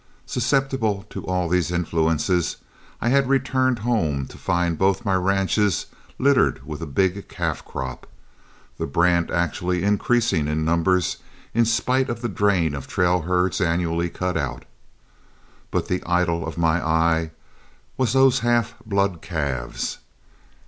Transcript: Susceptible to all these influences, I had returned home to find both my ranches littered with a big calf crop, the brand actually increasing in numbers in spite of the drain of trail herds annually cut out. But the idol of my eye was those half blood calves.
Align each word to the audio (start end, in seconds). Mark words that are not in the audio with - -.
Susceptible 0.25 1.05
to 1.11 1.23
all 1.27 1.47
these 1.47 1.69
influences, 1.69 2.57
I 3.01 3.09
had 3.09 3.29
returned 3.29 3.77
home 3.85 4.25
to 4.29 4.37
find 4.39 4.75
both 4.75 5.05
my 5.05 5.13
ranches 5.13 5.85
littered 6.17 6.65
with 6.65 6.81
a 6.81 6.87
big 6.87 7.27
calf 7.29 7.63
crop, 7.63 8.07
the 8.79 8.87
brand 8.87 9.29
actually 9.29 9.83
increasing 9.83 10.47
in 10.47 10.65
numbers 10.65 11.17
in 11.53 11.65
spite 11.65 12.09
of 12.09 12.23
the 12.23 12.29
drain 12.29 12.73
of 12.73 12.87
trail 12.87 13.21
herds 13.21 13.61
annually 13.61 14.09
cut 14.09 14.37
out. 14.37 14.65
But 15.69 15.87
the 15.87 16.01
idol 16.07 16.47
of 16.47 16.57
my 16.57 16.83
eye 16.83 17.29
was 17.95 18.13
those 18.13 18.39
half 18.39 18.73
blood 18.83 19.21
calves. 19.21 19.99